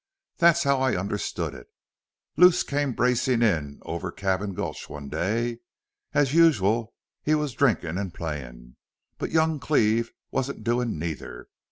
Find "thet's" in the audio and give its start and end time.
0.39-0.63